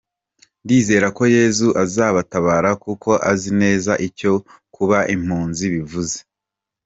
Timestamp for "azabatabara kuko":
1.83-3.09